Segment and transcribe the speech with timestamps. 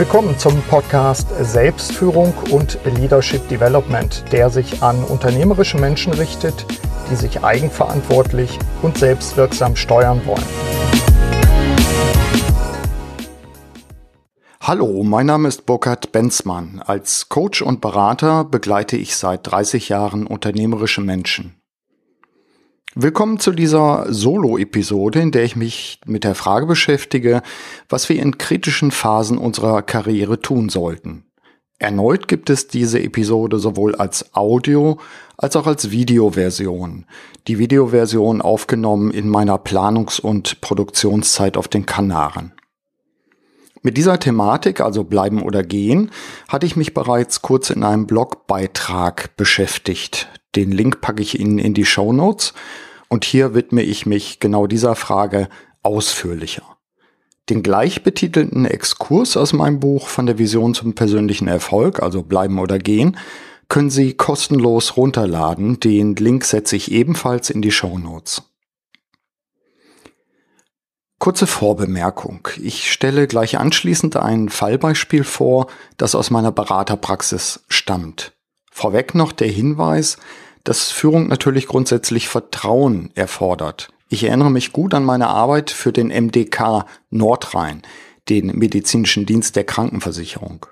[0.00, 6.64] Willkommen zum Podcast Selbstführung und Leadership Development, der sich an unternehmerische Menschen richtet,
[7.10, 10.42] die sich eigenverantwortlich und selbstwirksam steuern wollen.
[14.62, 16.82] Hallo, mein Name ist Burkhard Benzmann.
[16.82, 21.59] Als Coach und Berater begleite ich seit 30 Jahren unternehmerische Menschen.
[22.96, 27.40] Willkommen zu dieser Solo-Episode, in der ich mich mit der Frage beschäftige,
[27.88, 31.24] was wir in kritischen Phasen unserer Karriere tun sollten.
[31.78, 34.98] Erneut gibt es diese Episode sowohl als Audio
[35.36, 37.06] als auch als Videoversion.
[37.46, 42.54] Die Videoversion aufgenommen in meiner Planungs- und Produktionszeit auf den Kanaren.
[43.82, 46.10] Mit dieser Thematik, also bleiben oder gehen,
[46.48, 50.28] hatte ich mich bereits kurz in einem Blogbeitrag beschäftigt.
[50.56, 52.52] Den Link packe ich Ihnen in die Show Notes
[53.10, 55.50] und hier widme ich mich genau dieser Frage
[55.82, 56.62] ausführlicher.
[57.50, 62.58] Den gleich betitelten Exkurs aus meinem Buch von der Vision zum persönlichen Erfolg, also bleiben
[62.60, 63.18] oder gehen,
[63.68, 65.80] können Sie kostenlos runterladen.
[65.80, 68.42] Den Link setze ich ebenfalls in die Show Notes.
[71.18, 72.48] Kurze Vorbemerkung.
[72.62, 75.66] Ich stelle gleich anschließend ein Fallbeispiel vor,
[75.98, 78.32] das aus meiner Beraterpraxis stammt.
[78.70, 80.16] Vorweg noch der Hinweis,
[80.64, 83.88] dass Führung natürlich grundsätzlich Vertrauen erfordert.
[84.08, 87.82] Ich erinnere mich gut an meine Arbeit für den MDK Nordrhein,
[88.28, 90.66] den medizinischen Dienst der Krankenversicherung.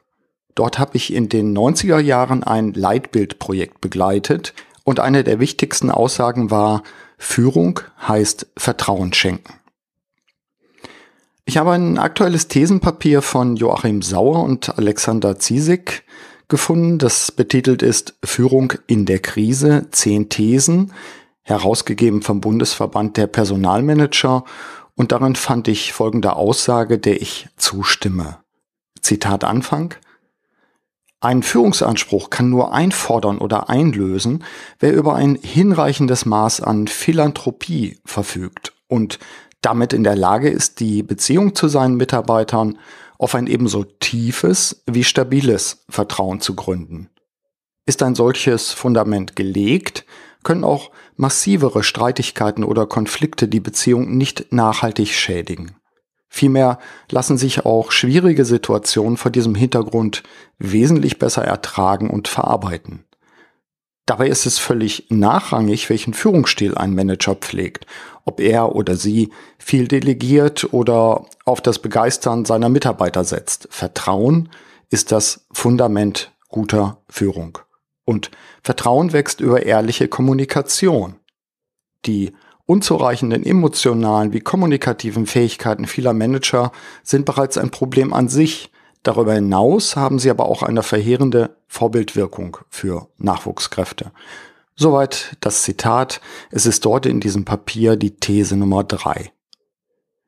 [0.54, 6.50] Dort habe ich in den 90er Jahren ein Leitbildprojekt begleitet und eine der wichtigsten Aussagen
[6.50, 6.82] war,
[7.16, 9.54] Führung heißt Vertrauen schenken.
[11.44, 16.04] Ich habe ein aktuelles Thesenpapier von Joachim Sauer und Alexander Ziesig
[16.48, 20.92] gefunden, das betitelt ist Führung in der Krise, zehn Thesen,
[21.42, 24.44] herausgegeben vom Bundesverband der Personalmanager
[24.94, 28.38] und darin fand ich folgende Aussage, der ich zustimme.
[29.00, 29.94] Zitat Anfang.
[31.20, 34.44] Ein Führungsanspruch kann nur einfordern oder einlösen,
[34.78, 39.18] wer über ein hinreichendes Maß an Philanthropie verfügt und
[39.60, 42.78] damit in der Lage ist, die Beziehung zu seinen Mitarbeitern
[43.18, 47.10] auf ein ebenso tiefes wie stabiles Vertrauen zu gründen.
[47.84, 50.04] Ist ein solches Fundament gelegt,
[50.44, 55.76] können auch massivere Streitigkeiten oder Konflikte die Beziehung nicht nachhaltig schädigen.
[56.28, 56.78] Vielmehr
[57.10, 60.22] lassen sich auch schwierige Situationen vor diesem Hintergrund
[60.58, 63.04] wesentlich besser ertragen und verarbeiten.
[64.08, 67.84] Dabei ist es völlig nachrangig, welchen Führungsstil ein Manager pflegt,
[68.24, 73.68] ob er oder sie viel delegiert oder auf das Begeistern seiner Mitarbeiter setzt.
[73.70, 74.48] Vertrauen
[74.88, 77.58] ist das Fundament guter Führung.
[78.06, 78.30] Und
[78.62, 81.16] Vertrauen wächst über ehrliche Kommunikation.
[82.06, 82.32] Die
[82.64, 88.70] unzureichenden emotionalen wie kommunikativen Fähigkeiten vieler Manager sind bereits ein Problem an sich,
[89.08, 94.12] Darüber hinaus haben sie aber auch eine verheerende Vorbildwirkung für Nachwuchskräfte.
[94.76, 96.20] Soweit das Zitat.
[96.50, 99.32] Es ist dort in diesem Papier die These Nummer drei.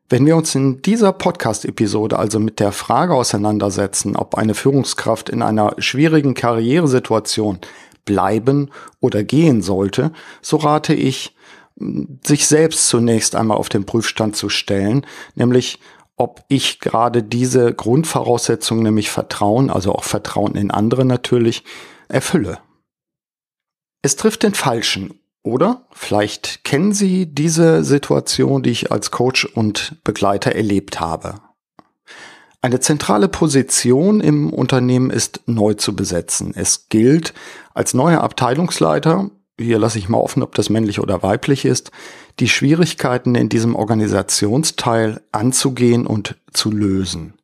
[0.08, 5.42] Wenn wir uns in dieser Podcast-Episode also mit der Frage auseinandersetzen, ob eine Führungskraft in
[5.42, 7.58] einer schwierigen Karrieresituation
[8.06, 10.10] bleiben oder gehen sollte,
[10.40, 11.36] so rate ich,
[12.24, 15.04] sich selbst zunächst einmal auf den Prüfstand zu stellen,
[15.34, 15.80] nämlich
[16.20, 21.64] ob ich gerade diese Grundvoraussetzung, nämlich Vertrauen, also auch Vertrauen in andere natürlich,
[22.08, 22.58] erfülle.
[24.02, 25.86] Es trifft den Falschen, oder?
[25.92, 31.40] Vielleicht kennen Sie diese Situation, die ich als Coach und Begleiter erlebt habe.
[32.60, 36.52] Eine zentrale Position im Unternehmen ist neu zu besetzen.
[36.54, 37.32] Es gilt,
[37.72, 39.30] als neuer Abteilungsleiter
[39.60, 41.90] hier lasse ich mal offen, ob das männlich oder weiblich ist,
[42.38, 47.34] die Schwierigkeiten in diesem Organisationsteil anzugehen und zu lösen.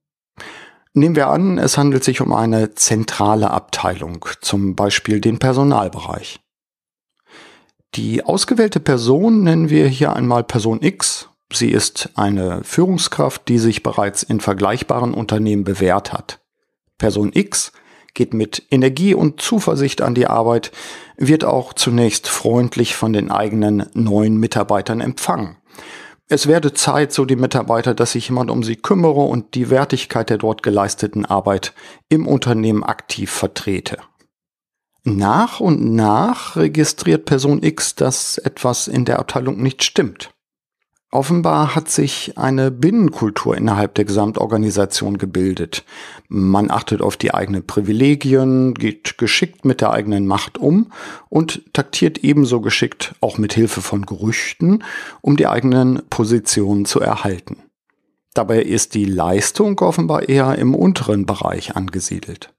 [0.95, 6.41] Nehmen wir an, es handelt sich um eine zentrale Abteilung, zum Beispiel den Personalbereich.
[7.95, 11.29] Die ausgewählte Person nennen wir hier einmal Person X.
[11.53, 16.41] Sie ist eine Führungskraft, die sich bereits in vergleichbaren Unternehmen bewährt hat.
[16.99, 17.73] Person X
[18.17, 20.73] geht mit Energie und Zuversicht an die Arbeit,
[21.17, 25.57] wird auch zunächst freundlich von den eigenen neuen Mitarbeitern empfangen.
[26.29, 30.29] Es werde Zeit, so die Mitarbeiter, dass sich jemand um sie kümmere und die Wertigkeit
[30.29, 31.73] der dort geleisteten Arbeit
[32.09, 33.99] im Unternehmen aktiv vertrete.
[35.05, 40.31] Nach und nach registriert Person X, dass etwas in der Abteilung nicht stimmt.
[41.17, 45.83] Offenbar hat sich eine Binnenkultur innerhalb der Gesamtorganisation gebildet.
[46.29, 50.93] Man achtet auf die eigenen Privilegien, geht geschickt mit der eigenen Macht um
[51.31, 54.85] und taktiert ebenso geschickt auch mit Hilfe von Gerüchten,
[55.23, 57.63] um die eigenen Positionen zu erhalten.
[58.35, 62.53] Dabei ist die Leistung offenbar eher im unteren Bereich angesiedelt.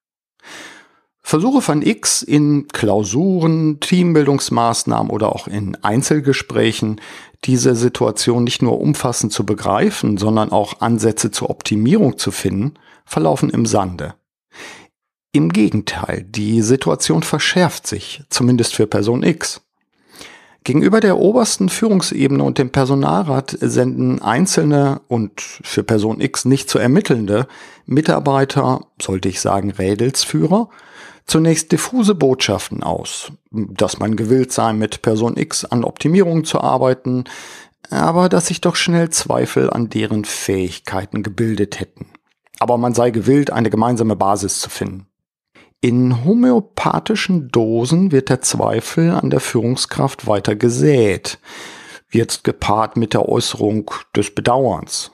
[1.27, 7.01] Versuche von X in Klausuren, Teambildungsmaßnahmen oder auch in Einzelgesprächen
[7.43, 13.49] diese Situation nicht nur umfassend zu begreifen, sondern auch Ansätze zur Optimierung zu finden, verlaufen
[13.49, 14.13] im Sande.
[15.33, 19.59] Im Gegenteil, die Situation verschärft sich, zumindest für Person X.
[20.63, 26.79] Gegenüber der obersten Führungsebene und dem Personalrat senden einzelne und für Person X nicht zu
[26.79, 27.49] ermittelnde
[27.85, 30.69] Mitarbeiter, sollte ich sagen Rädelsführer,
[31.27, 37.25] zunächst diffuse Botschaften aus, dass man gewillt sei, mit Person X an Optimierungen zu arbeiten,
[37.89, 42.07] aber dass sich doch schnell Zweifel an deren Fähigkeiten gebildet hätten.
[42.59, 45.07] Aber man sei gewillt, eine gemeinsame Basis zu finden.
[45.79, 51.37] In homöopathischen Dosen wird der Zweifel an der Führungskraft weiter gesät,
[52.11, 55.11] jetzt gepaart mit der Äußerung des Bedauerns.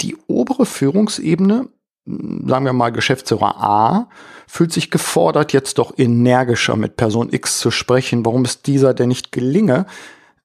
[0.00, 1.68] Die obere Führungsebene,
[2.04, 4.08] sagen wir mal Geschäftsführer A,
[4.50, 9.08] fühlt sich gefordert, jetzt doch energischer mit Person X zu sprechen, warum es dieser denn
[9.08, 9.86] nicht gelinge,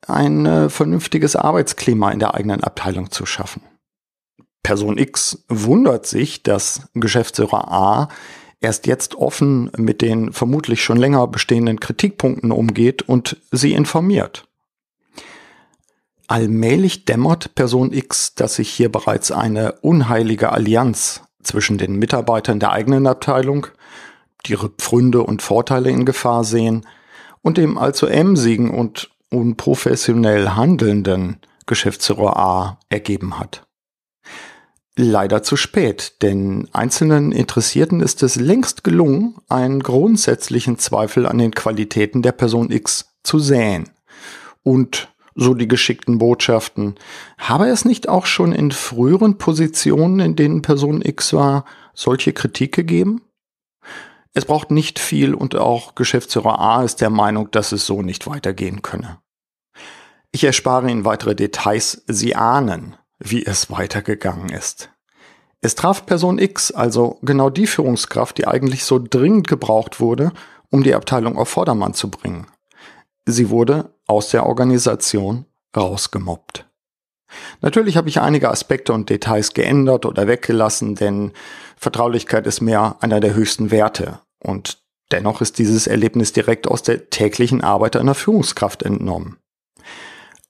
[0.06, 3.64] ein äh, vernünftiges Arbeitsklima in der eigenen Abteilung zu schaffen.
[4.62, 8.10] Person X wundert sich, dass Geschäftsführer A
[8.62, 14.48] erst jetzt offen mit den vermutlich schon länger bestehenden Kritikpunkten umgeht und sie informiert.
[16.28, 22.72] Allmählich dämmert Person X, dass sich hier bereits eine unheilige Allianz zwischen den Mitarbeitern der
[22.72, 23.68] eigenen Abteilung,
[24.46, 26.86] die ihre Pfründe und Vorteile in Gefahr sehen,
[27.42, 31.38] und dem allzu emsigen und unprofessionell handelnden
[31.68, 33.68] Geschäftsführer A ergeben hat.
[34.98, 41.52] Leider zu spät, denn einzelnen Interessierten ist es längst gelungen, einen grundsätzlichen Zweifel an den
[41.52, 43.90] Qualitäten der Person X zu säen.
[44.64, 46.96] Und so die geschickten Botschaften,
[47.38, 52.74] habe es nicht auch schon in früheren Positionen, in denen Person X war, solche Kritik
[52.74, 53.22] gegeben?
[54.34, 58.28] Es braucht nicht viel und auch Geschäftsführer A ist der Meinung, dass es so nicht
[58.28, 59.20] weitergehen könne.
[60.32, 62.04] Ich erspare Ihnen weitere Details.
[62.08, 64.90] Sie ahnen, wie es weitergegangen ist.
[65.62, 70.34] Es traf Person X, also genau die Führungskraft, die eigentlich so dringend gebraucht wurde,
[70.70, 72.48] um die Abteilung auf Vordermann zu bringen.
[73.26, 75.46] Sie wurde aus der Organisation
[75.76, 76.68] rausgemobbt.
[77.62, 81.34] Natürlich habe ich einige Aspekte und Details geändert oder weggelassen, denn
[81.76, 84.20] Vertraulichkeit ist mehr einer der höchsten Werte.
[84.40, 84.80] Und
[85.12, 89.38] dennoch ist dieses Erlebnis direkt aus der täglichen Arbeit einer Führungskraft entnommen.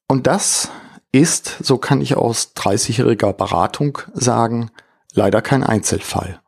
[0.08, 0.70] Und das
[1.12, 4.70] ist, so kann ich aus 30-jähriger Beratung sagen,
[5.14, 6.42] leider kein Einzelfall.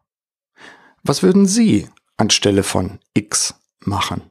[1.04, 4.22] Was würden Sie anstelle von X machen?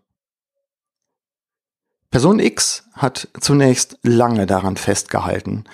[2.16, 5.64] Person X hat zunächst lange daran festgehalten,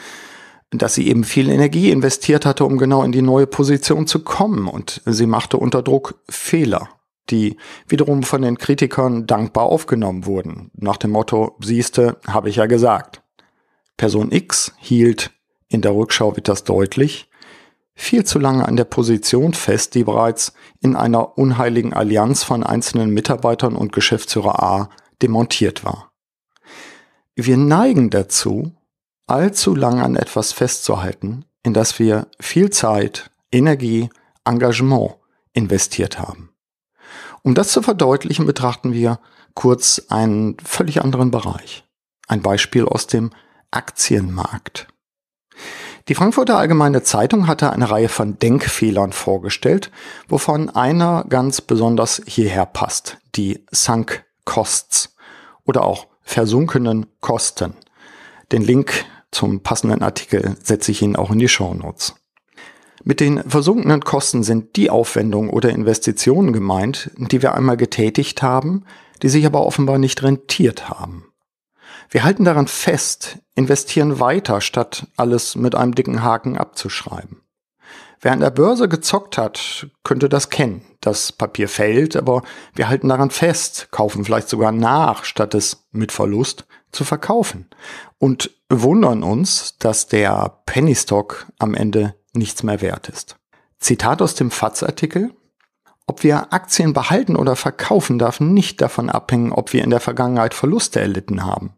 [0.72, 4.66] dass sie eben viel Energie investiert hatte, um genau in die neue Position zu kommen,
[4.66, 6.88] und sie machte unter Druck Fehler,
[7.30, 12.66] die wiederum von den Kritikern dankbar aufgenommen wurden, nach dem Motto, siehste, habe ich ja
[12.66, 13.22] gesagt.
[13.96, 15.30] Person X hielt,
[15.68, 17.30] in der Rückschau wird das deutlich,
[17.94, 23.10] viel zu lange an der Position fest, die bereits in einer unheiligen Allianz von einzelnen
[23.10, 24.90] Mitarbeitern und Geschäftsführer A
[25.22, 26.11] demontiert war.
[27.34, 28.72] Wir neigen dazu,
[29.26, 34.10] allzu lange an etwas festzuhalten, in das wir viel Zeit, Energie,
[34.44, 35.14] Engagement
[35.54, 36.50] investiert haben.
[37.42, 39.18] Um das zu verdeutlichen, betrachten wir
[39.54, 41.84] kurz einen völlig anderen Bereich.
[42.28, 43.30] Ein Beispiel aus dem
[43.70, 44.88] Aktienmarkt.
[46.08, 49.90] Die Frankfurter Allgemeine Zeitung hatte eine Reihe von Denkfehlern vorgestellt,
[50.28, 55.14] wovon einer ganz besonders hierher passt, die Sunk Costs
[55.64, 57.74] oder auch versunkenen Kosten.
[58.52, 62.14] Den Link zum passenden Artikel setze ich Ihnen auch in die Show Notes.
[63.04, 68.84] Mit den versunkenen Kosten sind die Aufwendungen oder Investitionen gemeint, die wir einmal getätigt haben,
[69.22, 71.26] die sich aber offenbar nicht rentiert haben.
[72.08, 77.41] Wir halten daran fest, investieren weiter, statt alles mit einem dicken Haken abzuschreiben.
[78.24, 80.82] Wer an der Börse gezockt hat, könnte das kennen.
[81.00, 86.12] Das Papier fällt, aber wir halten daran fest, kaufen vielleicht sogar nach, statt es mit
[86.12, 87.68] Verlust zu verkaufen.
[88.18, 93.34] Und wundern uns, dass der Penny Stock am Ende nichts mehr wert ist.
[93.80, 95.34] Zitat aus dem FATS-Artikel.
[96.06, 100.54] Ob wir Aktien behalten oder verkaufen, darf nicht davon abhängen, ob wir in der Vergangenheit
[100.54, 101.74] Verluste erlitten haben.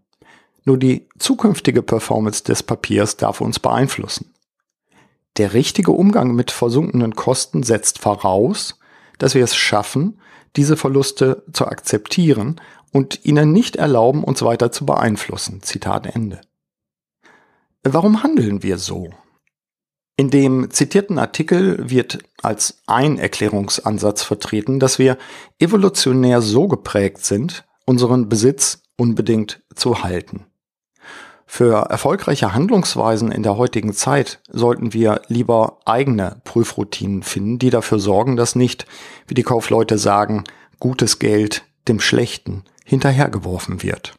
[0.67, 4.34] Nur die zukünftige Performance des Papiers darf uns beeinflussen.
[5.37, 8.79] Der richtige Umgang mit versunkenen Kosten setzt voraus,
[9.19, 10.21] dass wir es schaffen,
[10.57, 12.61] diese Verluste zu akzeptieren
[12.93, 15.63] und ihnen nicht erlauben, uns weiter zu beeinflussen.
[15.63, 16.41] Zitat Ende.
[17.83, 19.11] Warum handeln wir so?
[20.17, 25.19] In dem zitierten Artikel wird als ein Erklärungsansatz vertreten, dass wir
[25.59, 30.47] evolutionär so geprägt sind, unseren Besitz unbedingt zu halten.
[31.47, 37.99] Für erfolgreiche Handlungsweisen in der heutigen Zeit sollten wir lieber eigene Prüfroutinen finden, die dafür
[37.99, 38.87] sorgen, dass nicht,
[39.27, 40.45] wie die Kaufleute sagen,
[40.81, 44.15] gutes Geld dem Schlechten hinterhergeworfen wird.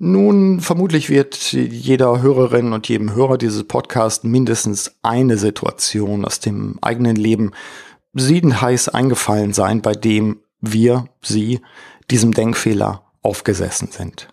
[0.00, 6.78] Nun, vermutlich wird jeder Hörerin und jedem Hörer dieses Podcasts mindestens eine Situation aus dem
[6.82, 7.50] eigenen Leben
[8.12, 11.60] siedend heiß eingefallen sein, bei dem wir, Sie,
[12.10, 14.28] diesem Denkfehler aufgesessen sind.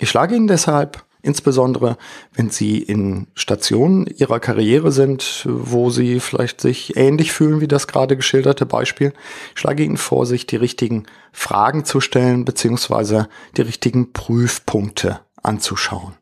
[0.00, 1.96] Ich schlage Ihnen deshalb insbesondere
[2.32, 7.86] wenn Sie in Stationen Ihrer Karriere sind, wo Sie vielleicht sich ähnlich fühlen wie das
[7.86, 9.12] gerade geschilderte Beispiel,
[9.54, 16.14] ich schlage Ihnen vor, sich die richtigen Fragen zu stellen beziehungsweise die richtigen Prüfpunkte anzuschauen.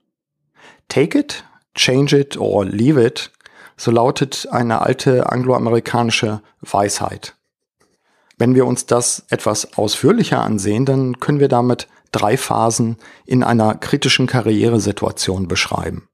[0.88, 1.44] Take it,
[1.74, 3.30] change it or leave it,
[3.76, 7.37] so lautet eine alte angloamerikanische Weisheit.
[8.38, 13.74] Wenn wir uns das etwas ausführlicher ansehen, dann können wir damit drei Phasen in einer
[13.74, 16.08] kritischen Karrieresituation beschreiben.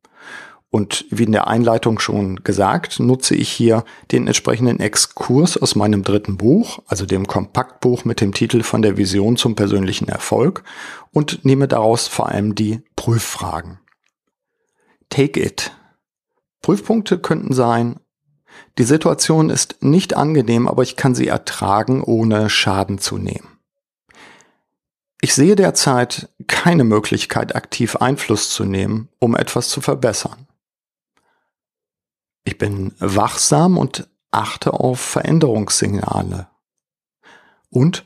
[0.71, 6.03] Und wie in der Einleitung schon gesagt, nutze ich hier den entsprechenden Exkurs aus meinem
[6.03, 10.65] dritten Buch, also dem Kompaktbuch mit dem Titel Von der Vision zum persönlichen Erfolg
[11.13, 13.79] und nehme daraus vor allem die Prüffragen.
[15.11, 15.71] Take it.
[16.61, 18.01] Prüfpunkte könnten sein,
[18.79, 23.59] die Situation ist nicht angenehm, aber ich kann sie ertragen, ohne Schaden zu nehmen.
[25.21, 30.47] Ich sehe derzeit keine Möglichkeit, aktiv Einfluss zu nehmen, um etwas zu verbessern.
[32.45, 36.49] Ich bin wachsam und achte auf Veränderungssignale.
[37.71, 38.05] Und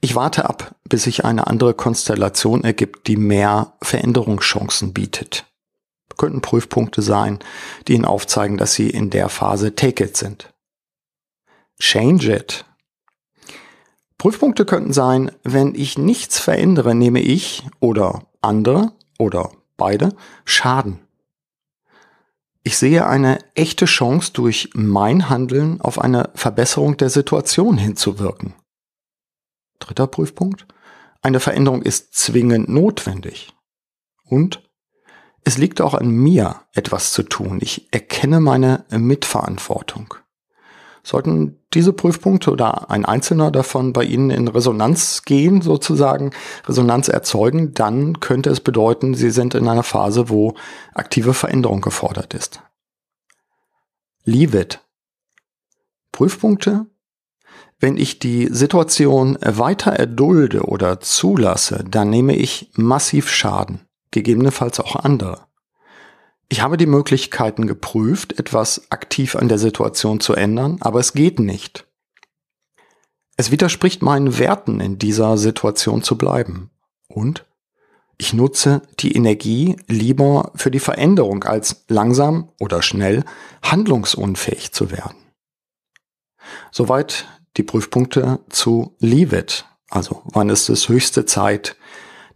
[0.00, 5.46] ich warte ab, bis sich eine andere Konstellation ergibt, die mehr Veränderungschancen bietet.
[6.16, 7.38] Könnten Prüfpunkte sein,
[7.86, 10.52] die Ihnen aufzeigen, dass Sie in der Phase Take It sind.
[11.78, 12.64] Change It
[14.18, 21.00] Prüfpunkte könnten sein, wenn ich nichts verändere, nehme ich oder andere oder beide Schaden.
[22.62, 28.54] Ich sehe eine echte Chance, durch mein Handeln auf eine Verbesserung der Situation hinzuwirken.
[29.78, 30.66] Dritter Prüfpunkt.
[31.22, 33.54] Eine Veränderung ist zwingend notwendig.
[34.24, 34.65] Und
[35.46, 37.60] es liegt auch an mir, etwas zu tun.
[37.62, 40.14] Ich erkenne meine Mitverantwortung.
[41.04, 46.32] Sollten diese Prüfpunkte oder ein einzelner davon bei Ihnen in Resonanz gehen, sozusagen
[46.66, 50.56] Resonanz erzeugen, dann könnte es bedeuten, Sie sind in einer Phase, wo
[50.94, 52.60] aktive Veränderung gefordert ist.
[54.24, 54.80] Leave it.
[56.10, 56.86] Prüfpunkte.
[57.78, 63.85] Wenn ich die Situation weiter erdulde oder zulasse, dann nehme ich massiv Schaden,
[64.16, 65.46] gegebenenfalls auch andere.
[66.48, 71.38] Ich habe die Möglichkeiten geprüft, etwas aktiv an der Situation zu ändern, aber es geht
[71.38, 71.86] nicht.
[73.36, 76.70] Es widerspricht meinen Werten, in dieser Situation zu bleiben.
[77.08, 77.44] Und
[78.16, 83.24] ich nutze die Energie lieber für die Veränderung, als langsam oder schnell
[83.62, 85.16] handlungsunfähig zu werden.
[86.70, 87.26] Soweit
[87.58, 89.66] die Prüfpunkte zu Leave It.
[89.90, 91.76] Also wann ist es höchste Zeit,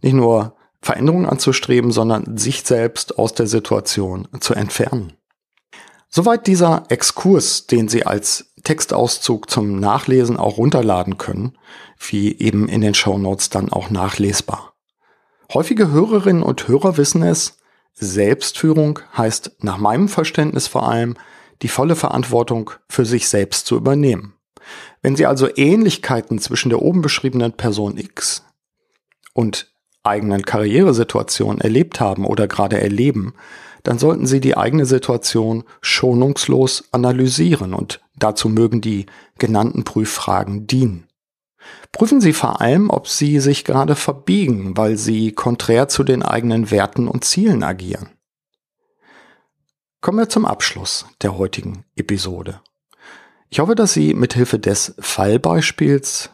[0.01, 5.13] nicht nur Veränderungen anzustreben, sondern sich selbst aus der Situation zu entfernen.
[6.09, 11.57] Soweit dieser Exkurs, den Sie als Textauszug zum Nachlesen auch runterladen können,
[11.99, 14.73] wie eben in den Show Notes dann auch nachlesbar.
[15.53, 17.57] Häufige Hörerinnen und Hörer wissen es,
[17.93, 21.17] Selbstführung heißt nach meinem Verständnis vor allem,
[21.61, 24.33] die volle Verantwortung für sich selbst zu übernehmen.
[25.01, 28.45] Wenn Sie also Ähnlichkeiten zwischen der oben beschriebenen Person X
[29.33, 29.70] und
[30.03, 33.33] eigenen Karrieresituation erlebt haben oder gerade erleben,
[33.83, 41.07] dann sollten Sie die eigene Situation schonungslos analysieren und dazu mögen die genannten Prüffragen dienen.
[41.91, 46.71] Prüfen Sie vor allem, ob Sie sich gerade verbiegen, weil Sie konträr zu den eigenen
[46.71, 48.09] Werten und Zielen agieren.
[49.99, 52.61] Kommen wir zum Abschluss der heutigen Episode.
[53.49, 56.31] Ich hoffe, dass Sie mithilfe des Fallbeispiels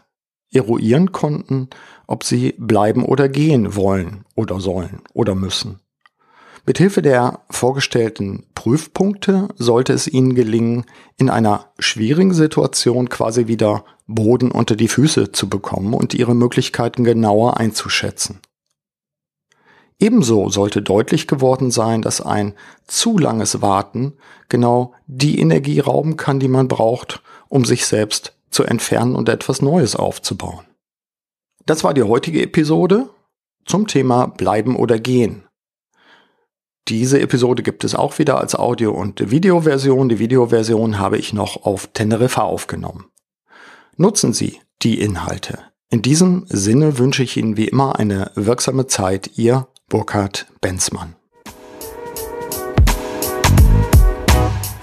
[0.52, 1.70] eruieren konnten,
[2.08, 5.80] ob sie bleiben oder gehen wollen oder sollen oder müssen.
[6.66, 10.86] Mithilfe der vorgestellten Prüfpunkte sollte es Ihnen gelingen,
[11.16, 17.06] in einer schwierigen Situation quasi wieder Boden unter die Füße zu bekommen und Ihre Möglichkeiten
[17.06, 18.42] genauer einzuschätzen.
[20.00, 22.54] Ebenso sollte deutlich geworden sein, dass ein
[22.86, 24.14] zu langes Warten
[24.50, 29.62] genau die Energie rauben kann, die man braucht, um sich selbst zu entfernen und etwas
[29.62, 30.66] Neues aufzubauen.
[31.66, 33.10] Das war die heutige Episode
[33.66, 35.44] zum Thema Bleiben oder Gehen.
[36.88, 40.08] Diese Episode gibt es auch wieder als Audio- und Videoversion.
[40.08, 43.08] Die Videoversion habe ich noch auf Teneriffa aufgenommen.
[43.98, 45.60] Nutzen Sie die Inhalte.
[45.90, 49.38] In diesem Sinne wünsche ich Ihnen wie immer eine wirksame Zeit.
[49.38, 51.17] Ihr Burkhard Benzmann.